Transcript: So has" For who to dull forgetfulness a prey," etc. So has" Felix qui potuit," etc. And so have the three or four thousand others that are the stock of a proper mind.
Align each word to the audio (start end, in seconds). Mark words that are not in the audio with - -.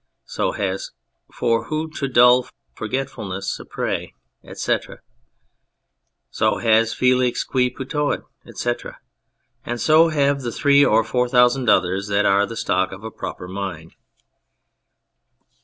So 0.25 0.53
has" 0.53 0.93
For 1.39 1.65
who 1.65 1.87
to 1.91 2.07
dull 2.07 2.47
forgetfulness 2.73 3.59
a 3.59 3.65
prey," 3.65 4.15
etc. 4.43 5.01
So 6.31 6.57
has" 6.57 6.91
Felix 6.95 7.43
qui 7.43 7.69
potuit," 7.69 8.23
etc. 8.47 8.97
And 9.63 9.79
so 9.79 10.09
have 10.09 10.41
the 10.41 10.51
three 10.51 10.83
or 10.83 11.03
four 11.03 11.29
thousand 11.29 11.69
others 11.69 12.07
that 12.07 12.25
are 12.25 12.47
the 12.47 12.57
stock 12.57 12.91
of 12.91 13.03
a 13.03 13.11
proper 13.11 13.47
mind. 13.47 13.93